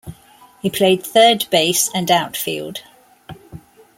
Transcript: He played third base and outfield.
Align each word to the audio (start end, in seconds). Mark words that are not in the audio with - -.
He 0.63 0.71
played 0.71 1.03
third 1.03 1.45
base 1.51 1.87
and 1.93 2.09
outfield. 2.09 2.81